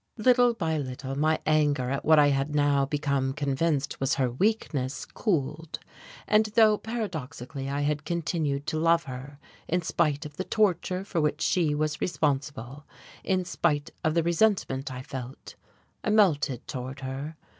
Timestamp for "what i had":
2.03-2.55